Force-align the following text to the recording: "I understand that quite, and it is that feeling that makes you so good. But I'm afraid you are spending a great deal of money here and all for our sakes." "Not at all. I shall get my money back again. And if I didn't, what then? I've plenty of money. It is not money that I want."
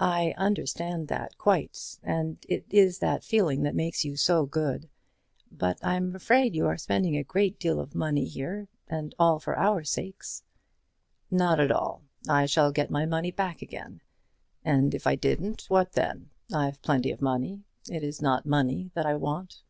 "I 0.00 0.32
understand 0.38 1.08
that 1.08 1.36
quite, 1.36 1.98
and 2.02 2.38
it 2.48 2.64
is 2.70 3.00
that 3.00 3.22
feeling 3.22 3.62
that 3.64 3.74
makes 3.74 4.02
you 4.02 4.16
so 4.16 4.46
good. 4.46 4.88
But 5.52 5.76
I'm 5.84 6.16
afraid 6.16 6.54
you 6.54 6.66
are 6.66 6.78
spending 6.78 7.14
a 7.14 7.22
great 7.24 7.60
deal 7.60 7.78
of 7.78 7.94
money 7.94 8.24
here 8.24 8.68
and 8.88 9.14
all 9.18 9.38
for 9.38 9.54
our 9.58 9.84
sakes." 9.84 10.44
"Not 11.30 11.60
at 11.60 11.70
all. 11.70 12.04
I 12.26 12.46
shall 12.46 12.72
get 12.72 12.90
my 12.90 13.04
money 13.04 13.32
back 13.32 13.60
again. 13.60 14.00
And 14.64 14.94
if 14.94 15.06
I 15.06 15.14
didn't, 15.14 15.66
what 15.68 15.92
then? 15.92 16.30
I've 16.50 16.80
plenty 16.80 17.10
of 17.10 17.20
money. 17.20 17.64
It 17.90 18.02
is 18.02 18.22
not 18.22 18.46
money 18.46 18.92
that 18.94 19.04
I 19.04 19.14
want." 19.14 19.60